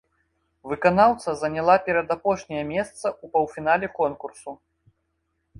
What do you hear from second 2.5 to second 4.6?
месца ў паўфінале конкурсу.